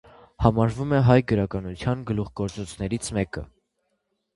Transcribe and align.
Համարվում 0.45 0.95
է 1.01 1.01
հայ 1.09 1.19
գրականության 1.33 2.03
գլուխգործոցներից 2.11 3.15
մեկը։ 3.21 3.51